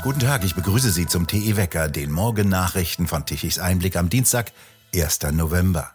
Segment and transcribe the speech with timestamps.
[0.00, 4.52] Guten Tag, ich begrüße Sie zum TE Wecker, den Morgennachrichten von Tichys Einblick am Dienstag,
[4.94, 5.22] 1.
[5.32, 5.90] November.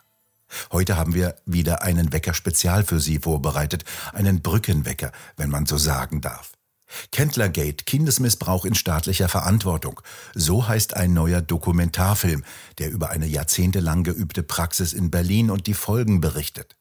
[0.73, 5.77] Heute haben wir wieder einen Wecker Spezial für Sie vorbereitet, einen Brückenwecker, wenn man so
[5.77, 6.51] sagen darf.
[7.11, 10.01] Kendlergate, Kindesmissbrauch in staatlicher Verantwortung.
[10.35, 12.43] So heißt ein neuer Dokumentarfilm,
[12.79, 16.75] der über eine jahrzehntelang geübte Praxis in Berlin und die Folgen berichtet.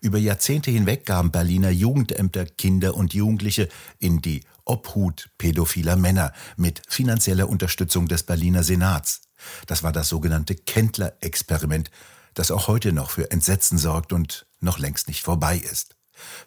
[0.00, 3.68] Über Jahrzehnte hinweg gaben Berliner Jugendämter Kinder und Jugendliche
[3.98, 9.22] in die Obhut pädophiler Männer mit finanzieller Unterstützung des Berliner Senats.
[9.66, 11.90] Das war das sogenannte Kendler-Experiment,
[12.34, 15.96] das auch heute noch für Entsetzen sorgt und noch längst nicht vorbei ist.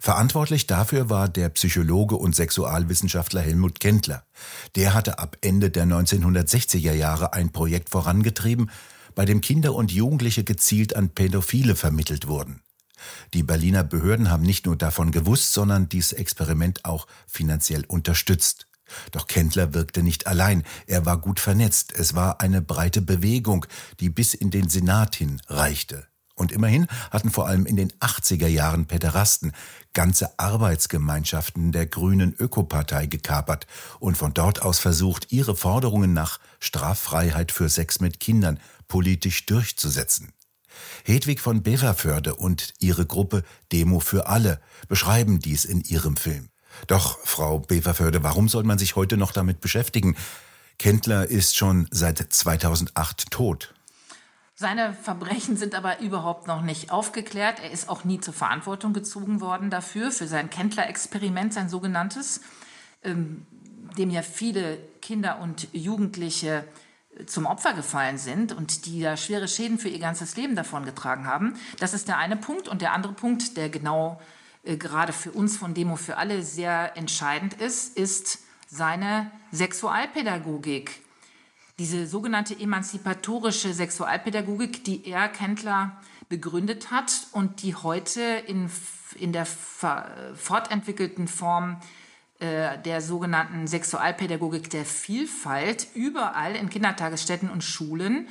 [0.00, 4.24] Verantwortlich dafür war der Psychologe und Sexualwissenschaftler Helmut Kendler.
[4.74, 8.70] Der hatte ab Ende der 1960er Jahre ein Projekt vorangetrieben,
[9.14, 12.62] bei dem Kinder und Jugendliche gezielt an Pädophile vermittelt wurden.
[13.34, 18.66] Die Berliner Behörden haben nicht nur davon gewusst, sondern dieses Experiment auch finanziell unterstützt.
[19.12, 23.66] Doch Kendler wirkte nicht allein, er war gut vernetzt, es war eine breite Bewegung,
[24.00, 26.06] die bis in den Senat hin reichte.
[26.40, 29.52] Und immerhin hatten vor allem in den 80er Jahren Pederasten
[29.92, 33.66] ganze Arbeitsgemeinschaften der Grünen Ökopartei gekapert
[33.98, 40.32] und von dort aus versucht, ihre Forderungen nach Straffreiheit für Sex mit Kindern politisch durchzusetzen.
[41.04, 43.42] Hedwig von Beverförde und ihre Gruppe
[43.72, 46.48] Demo für alle beschreiben dies in ihrem Film.
[46.86, 50.16] Doch, Frau Beverförde, warum soll man sich heute noch damit beschäftigen?
[50.78, 53.74] Kendler ist schon seit 2008 tot.
[54.54, 57.60] Seine Verbrechen sind aber überhaupt noch nicht aufgeklärt.
[57.60, 62.42] Er ist auch nie zur Verantwortung gezogen worden dafür, für sein Kendler-Experiment, sein sogenanntes,
[63.02, 63.46] ähm,
[63.96, 66.64] dem ja viele Kinder und Jugendliche
[67.26, 71.26] zum Opfer gefallen sind und die da schwere Schäden für ihr ganzes Leben davon getragen
[71.26, 71.54] haben.
[71.78, 72.68] Das ist der eine Punkt.
[72.68, 74.20] Und der andere Punkt, der genau
[74.64, 81.02] äh, gerade für uns von Demo für alle sehr entscheidend ist, ist seine Sexualpädagogik.
[81.78, 85.96] Diese sogenannte emanzipatorische Sexualpädagogik, die er, Kendler,
[86.28, 88.70] begründet hat und die heute in,
[89.16, 91.80] in der fortentwickelten Form
[92.40, 98.28] der sogenannten Sexualpädagogik der Vielfalt überall in Kindertagesstätten und Schulen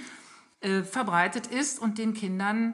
[0.62, 2.74] äh, verbreitet ist und den Kindern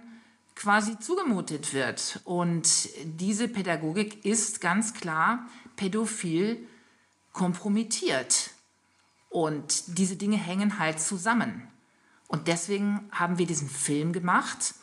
[0.55, 2.21] quasi zugemutet wird.
[2.23, 5.45] Und diese Pädagogik ist ganz klar
[5.75, 6.65] pädophil
[7.33, 8.51] kompromittiert.
[9.29, 11.67] Und diese Dinge hängen halt zusammen.
[12.27, 14.73] Und deswegen haben wir diesen Film gemacht,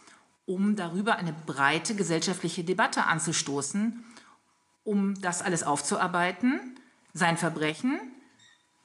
[0.45, 4.05] um darüber eine breite gesellschaftliche Debatte anzustoßen
[4.85, 6.79] um das alles aufzuarbeiten,
[7.15, 8.01] sein Verbrechen,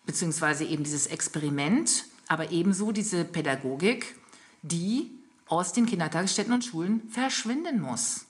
[0.05, 4.15] beziehungsweise eben dieses Experiment, aber ebenso diese Pädagogik,
[4.61, 5.11] die
[5.47, 8.25] aus den Kindertagesstätten und Schulen verschwinden muss.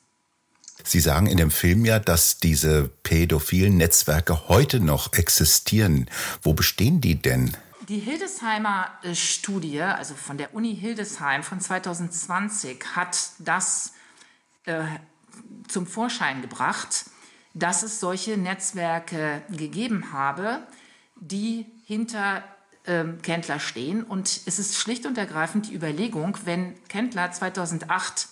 [0.84, 6.10] Sie sagen in dem Film ja, dass diese pädophilen Netzwerke heute noch existieren.
[6.44, 7.58] Wo bestehen die denn?
[7.90, 13.94] Die Hildesheimer äh, Studie, also von der Uni Hildesheim von 2020, hat das
[14.66, 14.84] äh,
[15.68, 17.06] zum Vorschein gebracht,
[17.58, 20.60] dass es solche Netzwerke gegeben habe,
[21.16, 22.44] die hinter
[22.86, 24.04] ähm, Kendler stehen.
[24.04, 28.30] Und es ist schlicht und ergreifend die Überlegung, wenn Kendler 2008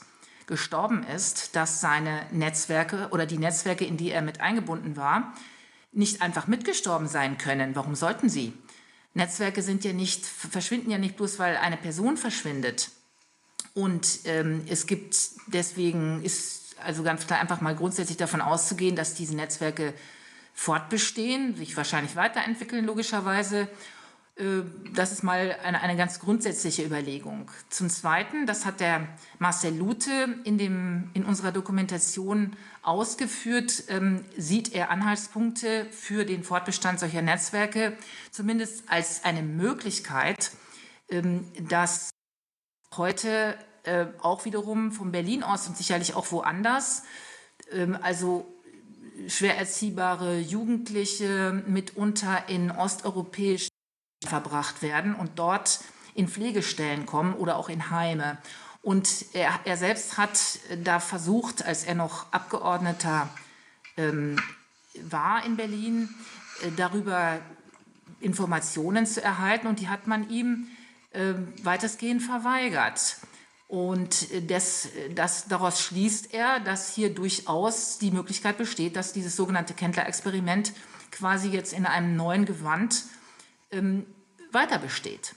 [0.48, 5.34] gestorben ist, dass seine Netzwerke oder die Netzwerke, in die er mit eingebunden war,
[5.92, 7.76] nicht einfach mitgestorben sein können.
[7.76, 8.54] Warum sollten sie?
[9.16, 12.92] Netzwerke sind ja nicht, verschwinden ja nicht bloß, weil eine Person verschwindet.
[13.74, 19.16] Und ähm, es gibt deswegen ist also ganz klar einfach mal grundsätzlich davon auszugehen, dass
[19.16, 19.94] diese Netzwerke
[20.54, 23.68] fortbestehen, sich wahrscheinlich weiterentwickeln, logischerweise.
[24.36, 24.64] Äh,
[24.94, 27.52] das ist mal eine, eine ganz grundsätzliche Überlegung.
[27.70, 29.08] Zum Zweiten, das hat der
[29.40, 37.00] Marcel Lute in, dem, in unserer Dokumentation ausgeführt, ähm, sieht er Anhaltspunkte für den Fortbestand
[37.00, 37.98] solcher Netzwerke,
[38.32, 40.52] zumindest als eine Möglichkeit,
[41.10, 42.12] ähm, dass
[42.96, 47.04] heute äh, auch wiederum von Berlin aus und sicherlich auch woanders.
[47.72, 48.52] Ähm, also
[49.28, 53.70] schwer erziehbare Jugendliche mitunter in osteuropäischen
[54.26, 55.80] verbracht werden und dort
[56.14, 58.38] in Pflegestellen kommen oder auch in Heime.
[58.82, 63.30] Und er, er selbst hat da versucht, als er noch Abgeordneter
[63.98, 64.38] ähm,
[65.02, 66.10] war in Berlin,
[66.64, 67.40] äh, darüber
[68.20, 70.68] Informationen zu erhalten und die hat man ihm
[71.12, 71.34] äh,
[71.64, 73.18] weitestgehend verweigert.
[73.68, 79.74] Und das, das, daraus schließt er, dass hier durchaus die Möglichkeit besteht, dass dieses sogenannte
[79.74, 80.74] Kendler-Experiment
[81.12, 83.06] quasi jetzt in einem neuen Gewand
[83.72, 84.06] ähm,
[84.52, 85.36] weiter besteht.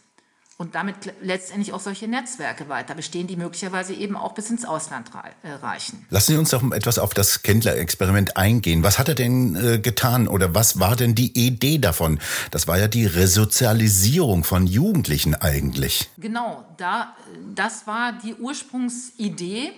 [0.58, 5.10] Und damit letztendlich auch solche Netzwerke weiter bestehen, die möglicherweise eben auch bis ins Ausland
[5.44, 6.04] äh, reichen.
[6.10, 8.82] Lassen Sie uns doch etwas auf das Kendler-Experiment eingehen.
[8.82, 12.18] Was hat er denn äh, getan oder was war denn die Idee davon?
[12.50, 16.10] Das war ja die Resozialisierung von Jugendlichen eigentlich.
[16.18, 17.14] Genau, da,
[17.54, 19.70] das war die Ursprungsidee,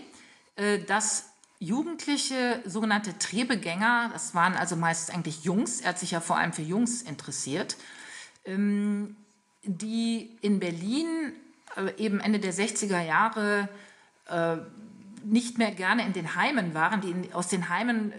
[0.56, 1.24] äh, dass
[1.58, 6.54] Jugendliche, sogenannte Trebegänger, das waren also meist eigentlich Jungs, er hat sich ja vor allem
[6.54, 7.76] für Jungs interessiert,
[8.46, 9.16] ähm,
[9.62, 11.32] die in Berlin
[11.76, 13.68] äh, eben Ende der 60er Jahre
[14.28, 14.56] äh,
[15.22, 17.00] nicht mehr gerne in den Heimen waren.
[17.00, 18.12] Die in, aus den Heimen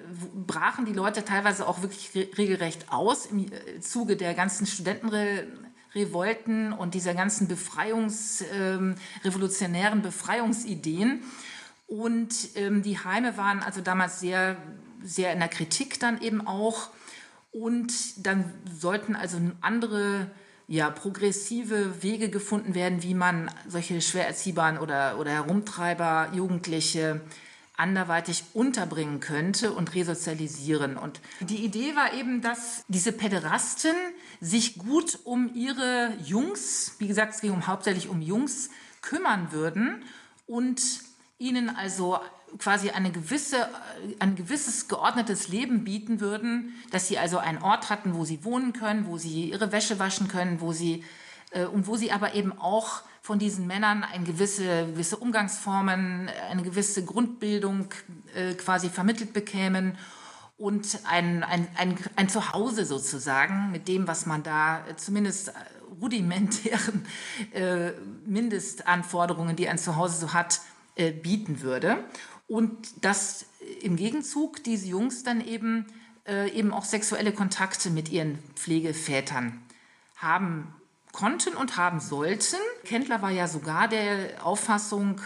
[0.47, 6.73] brachen die Leute teilweise auch wirklich re regelrecht aus im äh, Zuge der ganzen Studentenrevolten
[6.73, 11.23] und dieser ganzen Befreiungs, ähm, revolutionären Befreiungsideen.
[11.87, 14.57] Und ähm, die Heime waren also damals sehr,
[15.03, 16.89] sehr in der Kritik dann eben auch.
[17.51, 20.31] Und dann sollten also andere
[20.71, 27.19] ja, progressive Wege gefunden werden, wie man solche schwer erziehbaren oder, oder Herumtreiber, Jugendliche
[27.75, 30.95] anderweitig unterbringen könnte und resozialisieren.
[30.95, 33.91] Und die Idee war eben, dass diese Päderasten
[34.39, 38.69] sich gut um ihre Jungs, wie gesagt, es ging um, hauptsächlich um Jungs,
[39.01, 40.05] kümmern würden
[40.47, 40.81] und
[41.37, 42.17] ihnen also
[42.57, 43.67] quasi eine gewisse,
[44.19, 48.73] ein gewisses geordnetes Leben bieten würden, dass sie also einen Ort hatten, wo sie wohnen
[48.73, 51.03] können, wo sie ihre Wäsche waschen können, wo sie
[51.51, 56.63] äh, und wo sie aber eben auch von diesen Männern eine gewisse, gewisse Umgangsformen, eine
[56.63, 57.87] gewisse Grundbildung
[58.33, 59.97] äh, quasi vermittelt bekämen
[60.57, 65.53] und ein, ein, ein, ein Zuhause sozusagen mit dem, was man da zumindest
[66.01, 67.05] rudimentären
[67.53, 67.91] äh,
[68.25, 70.61] Mindestanforderungen, die ein Zuhause so hat,
[70.95, 72.03] äh, bieten würde.
[72.51, 73.45] Und dass
[73.81, 75.85] im Gegenzug diese Jungs dann eben,
[76.27, 79.61] äh, eben auch sexuelle Kontakte mit ihren Pflegevätern
[80.17, 80.75] haben
[81.13, 82.57] konnten und haben sollten.
[82.83, 85.21] Kendler war ja sogar der Auffassung,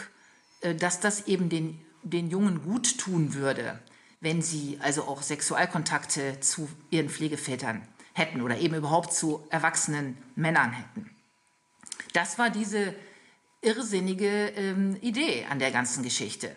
[0.62, 3.80] äh, dass das eben den, den Jungen gut tun würde,
[4.22, 7.82] wenn sie also auch Sexualkontakte zu ihren Pflegevätern
[8.14, 11.10] hätten oder eben überhaupt zu erwachsenen Männern hätten.
[12.14, 12.94] Das war diese
[13.64, 16.56] irrsinnige ähm, Idee an der ganzen Geschichte.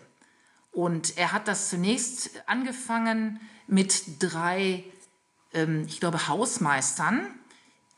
[0.79, 4.85] Und er hat das zunächst angefangen mit drei,
[5.53, 7.27] ähm, ich glaube, Hausmeistern,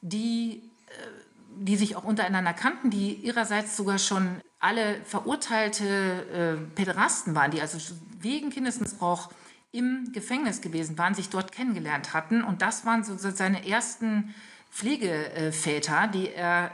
[0.01, 0.91] die, äh,
[1.59, 7.61] die sich auch untereinander kannten, die ihrerseits sogar schon alle verurteilte äh, Päderasten waren, die
[7.61, 7.77] also
[8.19, 9.29] wegen Kindesmissbrauch
[9.71, 12.43] im Gefängnis gewesen waren, sich dort kennengelernt hatten.
[12.43, 14.33] Und das waren so seine ersten
[14.71, 16.71] Pflegeväter, die er,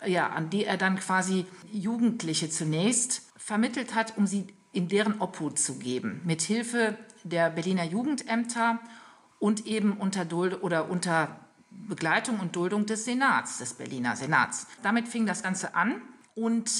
[0.00, 5.20] äh, ja, an die er dann quasi Jugendliche zunächst vermittelt hat, um sie in deren
[5.20, 8.78] Obhut zu geben, mit Hilfe der Berliner Jugendämter
[9.38, 11.40] und eben unter Duld oder unter
[11.70, 14.66] Begleitung und Duldung des Senats, des Berliner Senats.
[14.82, 16.00] Damit fing das Ganze an
[16.34, 16.70] und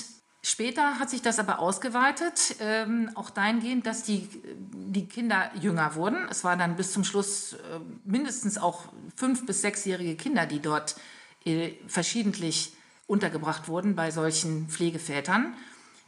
[0.43, 4.29] später hat sich das aber ausgeweitet, ähm, auch dahingehend, dass die,
[4.73, 6.27] die Kinder jünger wurden.
[6.31, 7.57] Es waren dann bis zum Schluss äh,
[8.05, 8.85] mindestens auch
[9.17, 10.97] fünf- bis sechsjährige Kinder, die dort
[11.45, 12.75] äh, verschiedentlich
[13.07, 15.55] untergebracht wurden bei solchen Pflegevätern.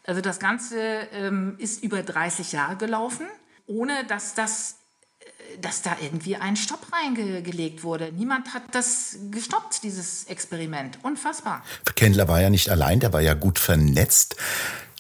[0.05, 0.79] Also das Ganze
[1.13, 3.27] ähm, ist über 30 Jahre gelaufen,
[3.67, 4.77] ohne dass das
[5.21, 8.11] äh, dass da irgendwie ein Stopp reingelegt wurde.
[8.13, 10.99] Niemand hat das gestoppt, dieses Experiment.
[11.03, 11.63] Unfassbar.
[11.95, 14.37] Kendler war ja nicht allein, der war ja gut vernetzt.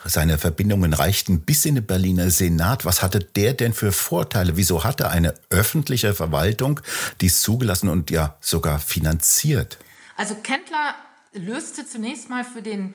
[0.04, 2.84] Seine Verbindungen reichten bis in den Berliner Senat.
[2.84, 4.56] Was hatte der denn für Vorteile?
[4.56, 6.80] Wieso hatte eine öffentliche Verwaltung
[7.20, 9.78] dies zugelassen und ja sogar finanziert?
[10.16, 10.94] Also Kendler
[11.32, 12.94] löste zunächst mal für den,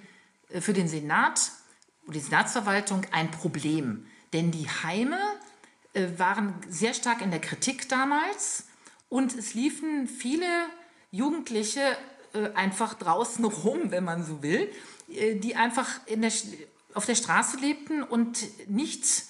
[0.49, 1.39] äh, für den Senat
[2.13, 4.05] die Senatsverwaltung ein Problem.
[4.33, 5.19] Denn die Heime
[5.93, 8.65] äh, waren sehr stark in der Kritik damals
[9.09, 10.47] und es liefen viele
[11.11, 11.97] Jugendliche
[12.33, 14.71] äh, einfach draußen rum, wenn man so will,
[15.09, 16.31] äh, die einfach der,
[16.93, 19.23] auf der Straße lebten und nicht,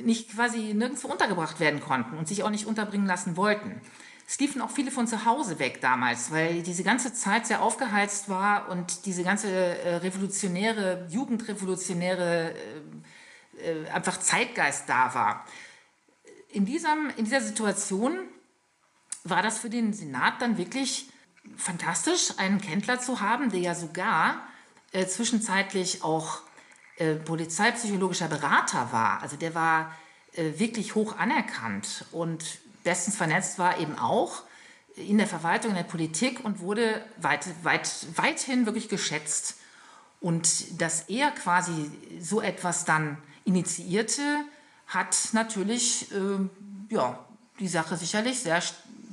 [0.00, 3.80] nicht quasi nirgendwo untergebracht werden konnten und sich auch nicht unterbringen lassen wollten.
[4.26, 8.28] Es liefen auch viele von zu Hause weg damals, weil diese ganze Zeit sehr aufgeheizt
[8.28, 12.54] war und diese ganze äh, revolutionäre, jugendrevolutionäre
[13.60, 15.44] äh, äh, einfach Zeitgeist da war.
[16.48, 18.18] In, diesem, in dieser Situation
[19.24, 21.08] war das für den Senat dann wirklich
[21.56, 24.46] fantastisch, einen Kendler zu haben, der ja sogar
[24.92, 26.40] äh, zwischenzeitlich auch
[26.96, 29.22] äh, polizeipsychologischer Berater war.
[29.22, 29.94] Also der war
[30.32, 34.42] äh, wirklich hoch anerkannt und bestens vernetzt war, eben auch
[34.96, 39.56] in der Verwaltung, in der Politik und wurde weit, weit, weithin wirklich geschätzt.
[40.20, 44.22] Und dass er quasi so etwas dann initiierte,
[44.86, 47.18] hat natürlich äh, ja,
[47.58, 48.62] die Sache sicherlich sehr,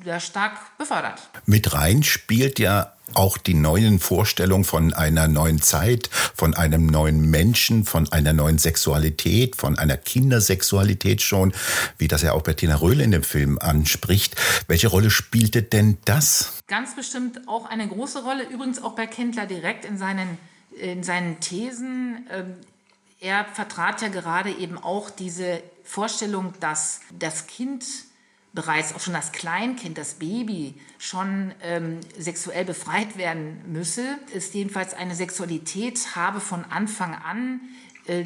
[0.03, 1.19] sehr stark befördert.
[1.45, 7.29] Mit rein spielt ja auch die neuen Vorstellungen von einer neuen Zeit, von einem neuen
[7.29, 11.53] Menschen, von einer neuen Sexualität, von einer Kindersexualität schon,
[11.97, 14.35] wie das ja auch Bettina Röhle in dem Film anspricht.
[14.67, 16.53] Welche Rolle spielte denn das?
[16.67, 20.37] Ganz bestimmt auch eine große Rolle, übrigens auch bei Kindler direkt in seinen,
[20.79, 22.27] in seinen Thesen.
[22.31, 22.55] Ähm,
[23.19, 27.83] er vertrat ja gerade eben auch diese Vorstellung, dass das Kind
[28.53, 34.93] bereits auch schon das Kleinkind, das Baby schon ähm, sexuell befreit werden müsse, ist jedenfalls
[34.93, 37.61] eine Sexualität habe von Anfang an,
[38.07, 38.25] äh,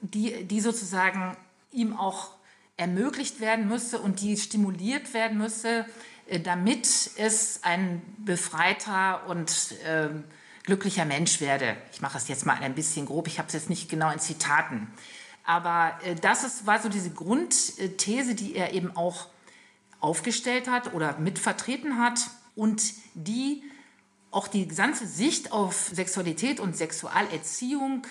[0.00, 1.36] die, die sozusagen
[1.72, 2.30] ihm auch
[2.76, 5.86] ermöglicht werden müsse und die stimuliert werden müsse,
[6.28, 6.86] äh, damit
[7.16, 10.08] es ein befreiter und äh,
[10.64, 11.76] glücklicher Mensch werde.
[11.92, 14.18] Ich mache es jetzt mal ein bisschen grob, ich habe es jetzt nicht genau in
[14.18, 14.88] Zitaten.
[15.46, 19.28] Aber äh, das ist, war so diese Grundthese, die er eben auch
[20.00, 22.20] aufgestellt hat oder mitvertreten hat
[22.54, 23.62] und die
[24.30, 28.06] auch die ganze Sicht auf Sexualität und Sexualerziehung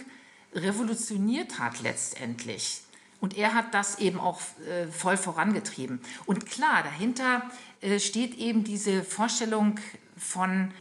[0.53, 2.81] revolutioniert hat letztendlich.
[3.21, 6.01] Und er hat das eben auch äh, voll vorangetrieben.
[6.25, 7.49] Und klar, dahinter
[7.81, 9.79] äh, steht eben diese Vorstellung
[10.17, 10.71] von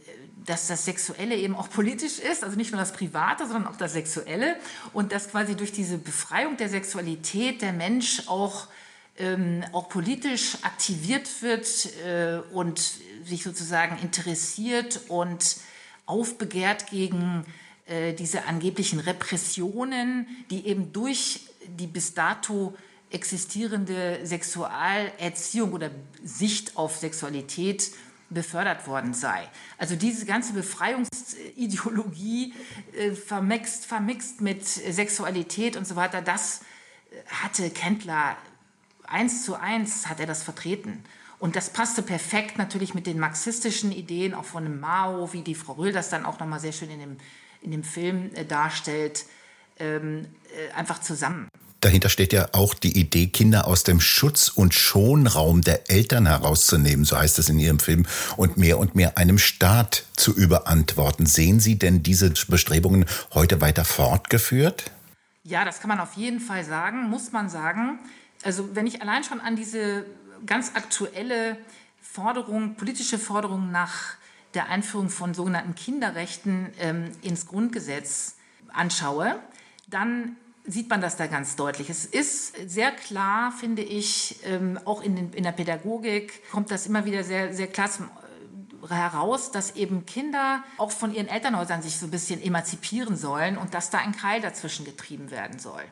[0.45, 3.93] dass das Sexuelle eben auch politisch ist, also nicht nur das Private, sondern auch das
[3.93, 4.57] Sexuelle.
[4.93, 8.67] Und dass quasi durch diese Befreiung der Sexualität der Mensch auch,
[9.17, 11.67] ähm, auch politisch aktiviert wird
[12.05, 12.79] äh, und
[13.25, 15.57] sich sozusagen interessiert und
[16.05, 17.45] aufbegehrt gegen
[17.87, 22.75] äh, diese angeblichen Repressionen, die eben durch die bis dato
[23.09, 25.89] existierende Sexualerziehung oder
[26.23, 27.91] Sicht auf Sexualität
[28.29, 29.47] befördert worden sei.
[29.77, 32.53] Also diese ganze Befreiungsideologie
[32.97, 36.61] äh, vermixt, vermixt mit Sexualität und so weiter, das
[37.11, 38.35] äh, hatte Kendler
[39.07, 41.03] eins zu eins hat er das vertreten.
[41.37, 45.73] Und das passte perfekt natürlich mit den marxistischen Ideen, auch von Mao, wie die Frau
[45.73, 47.17] Röhl das dann auch nochmal sehr schön in dem,
[47.61, 49.25] in dem Film äh, darstellt,
[49.77, 51.49] ähm, äh, einfach zusammen.
[51.85, 57.05] Dahinter steht ja auch die Idee, Kinder aus dem Schutz- und Schonraum der Eltern herauszunehmen,
[57.05, 61.27] so heißt es in Ihrem Film, und mehr und mehr einem Staat zu überantworten.
[61.27, 64.85] Sehen Sie denn diese Bestrebungen heute weiter fortgeführt?
[65.43, 67.99] Ja, das kann man auf jeden Fall sagen, muss man sagen.
[68.41, 70.07] Also wenn ich allein schon an diese
[70.47, 71.55] ganz aktuelle
[72.01, 74.15] Forderung, politische Forderung nach
[74.55, 78.37] der Einführung von sogenannten Kinderrechten ähm, ins Grundgesetz
[78.73, 79.39] anschaue,
[79.87, 80.35] dann
[80.67, 81.89] sieht man das da ganz deutlich.
[81.89, 86.87] Es ist sehr klar, finde ich, ähm, auch in, den, in der Pädagogik kommt das
[86.87, 88.09] immer wieder sehr, sehr klar zum,
[88.89, 93.57] äh, heraus, dass eben Kinder auch von ihren Elternhäusern sich so ein bisschen emanzipieren sollen
[93.57, 95.83] und dass da ein Keil dazwischen getrieben werden soll.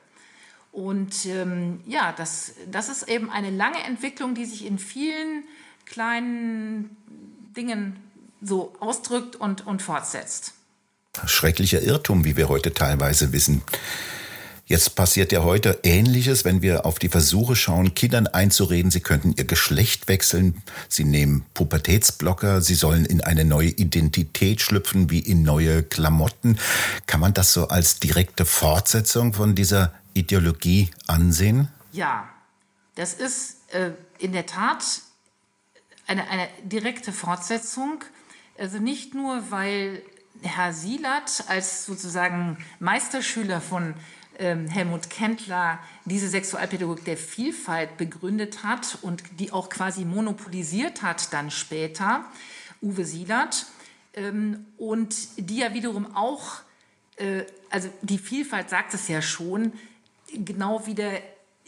[0.71, 5.43] Und ähm, ja, das, das ist eben eine lange Entwicklung, die sich in vielen
[5.85, 6.97] kleinen
[7.55, 7.99] Dingen
[8.41, 10.53] so ausdrückt und, und fortsetzt.
[11.25, 13.61] Schrecklicher Irrtum, wie wir heute teilweise wissen.
[14.65, 19.33] Jetzt passiert ja heute Ähnliches, wenn wir auf die Versuche schauen, Kindern einzureden, sie könnten
[19.37, 20.63] ihr Geschlecht wechseln.
[20.87, 26.59] Sie nehmen Pubertätsblocker, sie sollen in eine neue Identität schlüpfen, wie in neue Klamotten.
[27.07, 31.67] Kann man das so als direkte Fortsetzung von dieser Ideologie ansehen?
[31.91, 32.29] Ja,
[32.95, 34.83] das ist äh, in der Tat
[36.07, 38.03] eine, eine direkte Fortsetzung.
[38.57, 40.01] Also nicht nur, weil
[40.41, 43.95] Herr Sielert als sozusagen Meisterschüler von
[44.37, 51.51] Helmut Kendler diese Sexualpädagogik der Vielfalt begründet hat und die auch quasi monopolisiert hat dann
[51.51, 52.25] später,
[52.81, 53.67] Uwe Sielert,
[54.13, 56.61] ähm, und die ja wiederum auch,
[57.17, 59.73] äh, also die Vielfalt sagt es ja schon,
[60.33, 61.11] genau wieder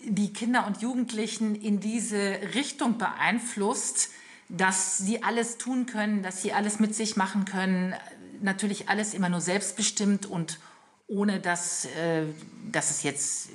[0.03, 4.09] die Kinder und Jugendlichen in diese Richtung beeinflusst,
[4.49, 7.95] dass sie alles tun können, dass sie alles mit sich machen können,
[8.41, 10.59] natürlich alles immer nur selbstbestimmt und
[11.07, 12.25] ohne dass, äh,
[12.71, 13.51] dass es jetzt, äh,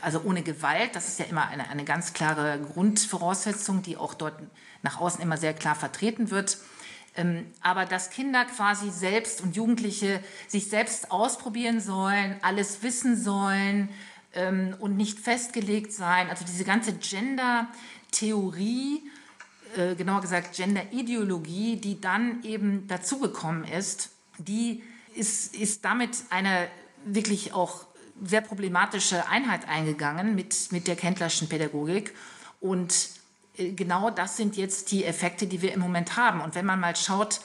[0.00, 4.34] also ohne Gewalt, das ist ja immer eine, eine ganz klare Grundvoraussetzung, die auch dort
[4.82, 6.58] nach außen immer sehr klar vertreten wird.
[7.16, 13.88] Ähm, aber dass Kinder quasi selbst und Jugendliche sich selbst ausprobieren sollen, alles wissen sollen
[14.34, 16.28] ähm, und nicht festgelegt sein.
[16.28, 19.02] Also diese ganze Gender-Theorie,
[19.76, 24.82] äh, genauer gesagt Gender-Ideologie, die dann eben dazugekommen ist, die
[25.16, 26.68] ist, ist damit eine
[27.04, 27.86] wirklich auch
[28.24, 32.14] sehr problematische Einheit eingegangen mit, mit der Kendlerschen Pädagogik.
[32.60, 33.10] Und
[33.56, 36.40] äh, genau das sind jetzt die Effekte, die wir im Moment haben.
[36.40, 37.40] Und wenn man mal schaut,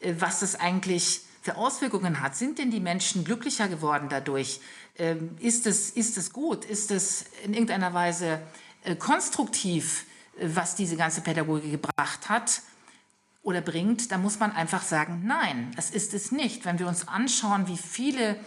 [0.00, 4.60] äh, was das eigentlich für Auswirkungen hat, sind denn die Menschen glücklicher geworden dadurch?
[4.98, 6.64] Ähm, ist es, ist es gut?
[6.64, 8.40] Ist es in irgendeiner Weise
[8.84, 10.06] äh, konstruktiv
[10.40, 12.62] was diese ganze Pädagogik gebracht hat
[13.46, 16.64] oder bringt, dann muss man einfach sagen, nein, es ist es nicht.
[16.64, 18.40] Wenn wir uns anschauen, wie viele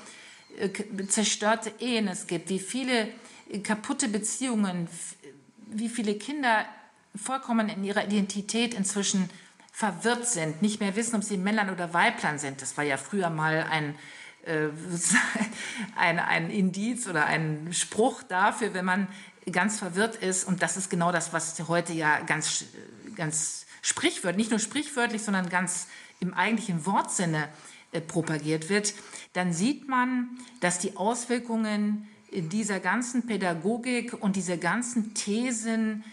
[0.57, 0.69] äh,
[1.07, 3.07] zerstörte Ehen es gibt, wie viele
[3.49, 4.89] äh, kaputte Beziehungen,
[5.67, 6.65] wie viele Kinder
[7.15, 9.29] vollkommen in ihrer Identität inzwischen
[9.71, 12.61] verwirrt sind, nicht mehr wissen, ob sie Männlein oder Weiblein sind.
[12.61, 13.95] Das war ja früher mal ein,
[14.45, 14.67] äh,
[15.95, 19.07] ein, ein Indiz oder ein Spruch dafür, wenn man
[19.49, 20.43] ganz verwirrt ist.
[20.43, 22.65] Und das ist genau das, was heute ja ganz,
[23.15, 25.87] ganz sprichwörtlich, nicht nur sprichwörtlich, sondern ganz
[26.19, 27.49] im eigentlichen Wortsinne
[27.91, 28.93] äh, propagiert wird.
[29.33, 36.03] Dann sieht man, dass die Auswirkungen dieser ganzen Pädagogik und dieser ganzen Thesen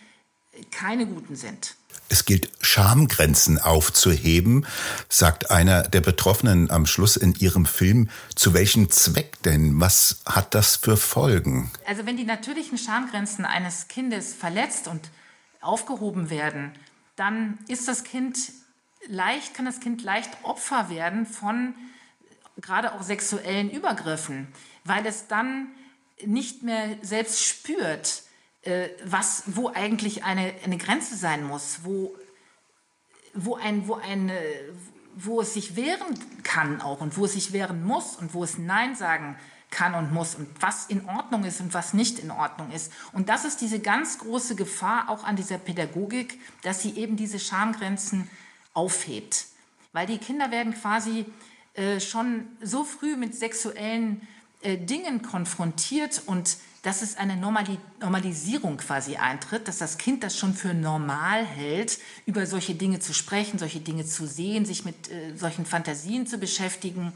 [0.70, 1.76] keine guten sind.
[2.08, 4.66] Es gilt, Schamgrenzen aufzuheben,
[5.08, 8.10] sagt einer der Betroffenen am Schluss in ihrem Film.
[8.34, 9.80] Zu welchem Zweck denn?
[9.80, 11.70] Was hat das für Folgen?
[11.86, 15.10] Also wenn die natürlichen Schamgrenzen eines Kindes verletzt und
[15.60, 16.72] aufgehoben werden,
[17.16, 18.38] dann ist das Kind
[19.08, 21.74] leicht, kann das Kind leicht Opfer werden von
[22.60, 24.48] gerade auch sexuellen Übergriffen,
[24.84, 25.68] weil es dann
[26.24, 28.22] nicht mehr selbst spürt,
[28.62, 32.14] äh, was, wo eigentlich eine, eine Grenze sein muss, wo,
[33.34, 34.38] wo, ein, wo, eine,
[35.14, 38.56] wo es sich wehren kann auch und wo es sich wehren muss und wo es
[38.56, 39.42] Nein sagen kann
[39.94, 42.90] und muss und was in Ordnung ist und was nicht in Ordnung ist.
[43.12, 47.38] Und das ist diese ganz große Gefahr auch an dieser Pädagogik, dass sie eben diese
[47.38, 48.30] Schamgrenzen
[48.72, 49.46] aufhebt.
[49.92, 51.26] Weil die Kinder werden quasi
[51.74, 54.26] äh, schon so früh mit sexuellen
[54.62, 60.38] äh, Dingen konfrontiert und dass es eine Normali Normalisierung quasi eintritt, dass das Kind das
[60.38, 65.10] schon für normal hält, über solche Dinge zu sprechen, solche Dinge zu sehen, sich mit
[65.10, 67.12] äh, solchen Fantasien zu beschäftigen,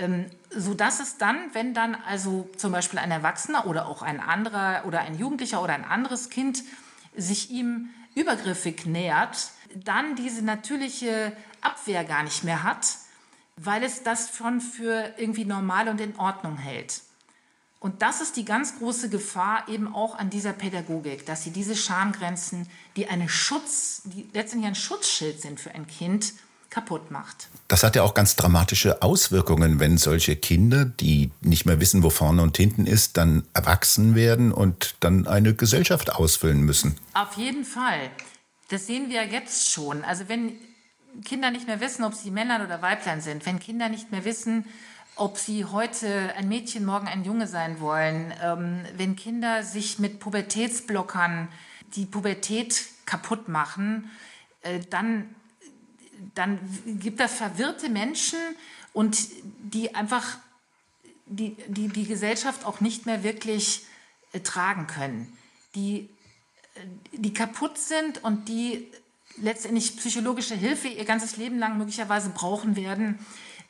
[0.00, 4.20] ähm, so dass es dann, wenn dann also zum Beispiel ein Erwachsener oder auch ein
[4.20, 6.64] anderer oder ein Jugendlicher oder ein anderes Kind
[7.16, 12.96] sich ihm übergriffig nähert, dann diese natürliche Abwehr gar nicht mehr hat,
[13.56, 17.02] weil es das schon für irgendwie normal und in Ordnung hält.
[17.78, 21.76] Und das ist die ganz große Gefahr eben auch an dieser Pädagogik, dass sie diese
[21.76, 26.34] Schamgrenzen, die eine Schutz, die letztendlich ein Schutzschild sind für ein Kind,
[26.70, 27.48] kaputt macht.
[27.68, 32.10] Das hat ja auch ganz dramatische Auswirkungen, wenn solche Kinder, die nicht mehr wissen, wo
[32.10, 36.96] vorne und hinten ist, dann erwachsen werden und dann eine Gesellschaft ausfüllen müssen.
[37.14, 38.10] Auf jeden Fall.
[38.68, 40.04] Das sehen wir jetzt schon.
[40.04, 40.52] Also wenn
[41.24, 44.64] Kinder nicht mehr wissen, ob sie Männlein oder Weiblein sind, wenn Kinder nicht mehr wissen,
[45.16, 50.20] ob sie heute ein Mädchen, morgen ein Junge sein wollen, ähm, wenn Kinder sich mit
[50.20, 51.48] Pubertätsblockern
[51.96, 54.08] die Pubertät kaputt machen,
[54.62, 55.34] äh, dann,
[56.34, 58.38] dann gibt das verwirrte Menschen
[58.92, 59.18] und
[59.62, 60.38] die einfach
[61.26, 63.82] die, die, die Gesellschaft auch nicht mehr wirklich
[64.32, 65.32] äh, tragen können,
[65.74, 66.08] die,
[66.74, 66.80] äh,
[67.12, 68.88] die kaputt sind und die
[69.36, 73.18] letztendlich psychologische Hilfe ihr ganzes Leben lang möglicherweise brauchen werden,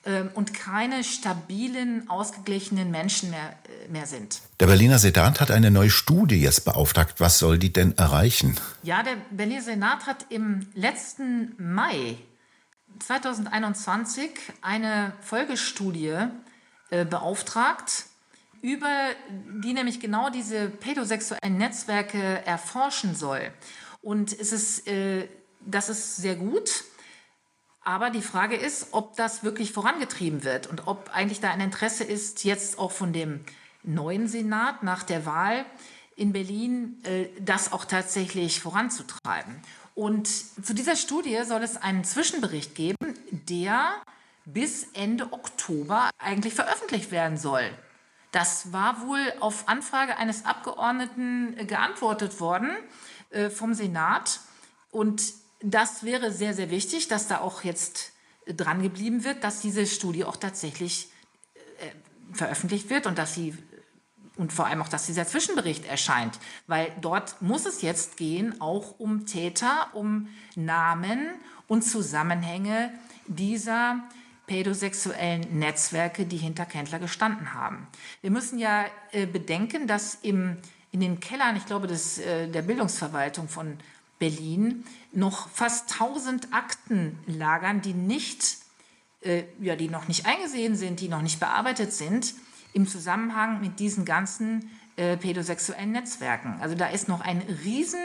[0.06, 3.52] ähm, und keine stabilen, ausgeglichenen Menschen mehr,
[3.84, 4.40] äh, mehr sind.
[4.58, 7.20] Der Berliner Senat hat eine neue Studie jetzt beauftragt.
[7.20, 8.56] Was soll die denn erreichen?
[8.82, 12.16] Ja, der Berliner Senat hat im letzten Mai
[13.00, 14.30] 2021
[14.62, 16.16] eine Folgestudie
[16.90, 18.04] äh, beauftragt,
[18.62, 18.88] über
[19.62, 23.52] die nämlich genau diese pädosexuellen Netzwerke erforschen soll.
[24.02, 25.28] Und es ist, äh,
[25.60, 26.84] das ist sehr gut.
[27.82, 32.04] Aber die Frage ist, ob das wirklich vorangetrieben wird und ob eigentlich da ein Interesse
[32.04, 33.40] ist, jetzt auch von dem
[33.82, 35.64] neuen Senat nach der Wahl
[36.14, 39.62] in Berlin äh, das auch tatsächlich voranzutreiben.
[40.00, 40.28] Und
[40.64, 42.96] zu dieser Studie soll es einen Zwischenbericht geben,
[43.30, 44.00] der
[44.46, 47.70] bis Ende Oktober eigentlich veröffentlicht werden soll.
[48.32, 52.70] Das war wohl auf Anfrage eines Abgeordneten äh, geantwortet worden
[53.28, 54.40] äh, vom Senat.
[54.90, 58.12] Und das wäre sehr, sehr wichtig, dass da auch jetzt
[58.46, 61.10] dran geblieben wird, dass diese Studie auch tatsächlich
[61.78, 63.54] äh, veröffentlicht wird und dass sie
[64.36, 68.98] und vor allem auch, dass dieser Zwischenbericht erscheint, weil dort muss es jetzt gehen auch
[68.98, 71.30] um Täter, um Namen
[71.68, 72.92] und Zusammenhänge
[73.26, 74.00] dieser
[74.46, 77.86] pädosexuellen Netzwerke, die hinter Kendler gestanden haben.
[78.20, 80.56] Wir müssen ja äh, bedenken, dass im,
[80.90, 83.78] in den Kellern, ich glaube, des, äh, der Bildungsverwaltung von
[84.18, 88.58] Berlin noch fast 1000 Akten lagern, die nicht,
[89.20, 92.34] äh, ja, die noch nicht eingesehen sind, die noch nicht bearbeitet sind
[92.72, 96.58] im Zusammenhang mit diesen ganzen äh, pädosexuellen Netzwerken.
[96.60, 98.00] Also da ist noch ein riesen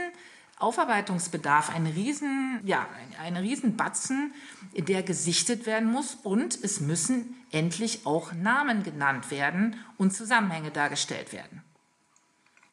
[0.58, 2.88] Aufarbeitungsbedarf, ein riesen, ja,
[3.20, 4.34] ein, ein riesen Batzen,
[4.78, 11.34] der gesichtet werden muss und es müssen endlich auch Namen genannt werden und Zusammenhänge dargestellt
[11.34, 11.62] werden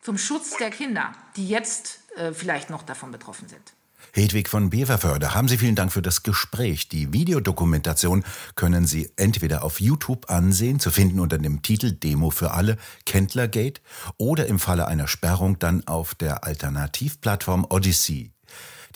[0.02, 3.72] zum Schutz der Kinder, die jetzt äh, vielleicht noch davon betroffen sind.
[4.14, 6.88] Hedwig von Beverförde, haben Sie vielen Dank für das Gespräch.
[6.88, 12.50] Die Videodokumentation können Sie entweder auf YouTube ansehen, zu finden unter dem Titel Demo für
[12.50, 13.80] alle, Kendlergate,
[14.18, 18.32] oder im Falle einer Sperrung dann auf der Alternativplattform Odyssey.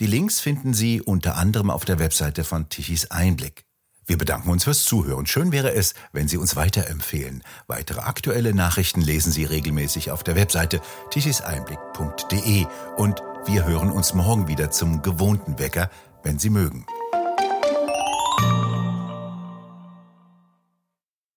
[0.01, 3.65] Die Links finden Sie unter anderem auf der Webseite von Tichys Einblick.
[4.05, 5.27] Wir bedanken uns fürs Zuhören.
[5.27, 7.43] Schön wäre es, wenn Sie uns weiterempfehlen.
[7.67, 12.67] Weitere aktuelle Nachrichten lesen Sie regelmäßig auf der Webseite tichiseinblick.de
[12.99, 15.89] und wir hören uns morgen wieder zum gewohnten Wecker,
[16.23, 16.85] wenn Sie mögen.